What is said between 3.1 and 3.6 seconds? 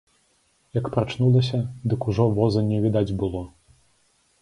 было.